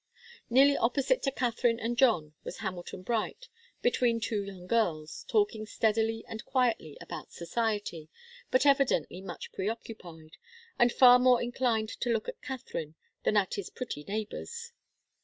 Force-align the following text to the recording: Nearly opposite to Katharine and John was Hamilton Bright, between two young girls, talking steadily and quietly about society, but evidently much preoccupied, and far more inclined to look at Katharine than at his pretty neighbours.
Nearly 0.49 0.75
opposite 0.75 1.21
to 1.21 1.31
Katharine 1.31 1.79
and 1.79 1.95
John 1.95 2.33
was 2.43 2.57
Hamilton 2.57 3.03
Bright, 3.03 3.47
between 3.83 4.19
two 4.19 4.41
young 4.43 4.65
girls, 4.65 5.25
talking 5.27 5.67
steadily 5.67 6.25
and 6.27 6.43
quietly 6.43 6.97
about 6.99 7.31
society, 7.31 8.09
but 8.49 8.65
evidently 8.65 9.21
much 9.21 9.51
preoccupied, 9.53 10.37
and 10.79 10.91
far 10.91 11.19
more 11.19 11.39
inclined 11.39 11.89
to 11.89 12.09
look 12.09 12.27
at 12.27 12.41
Katharine 12.41 12.95
than 13.25 13.37
at 13.37 13.53
his 13.53 13.69
pretty 13.69 14.03
neighbours. 14.05 14.71